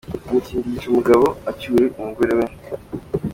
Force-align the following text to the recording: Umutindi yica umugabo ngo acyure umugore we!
Umutindi 0.27 0.67
yica 0.69 0.87
umugabo 0.89 1.21
ngo 1.27 1.31
acyure 1.51 1.85
umugore 1.99 2.31
we! 2.39 2.45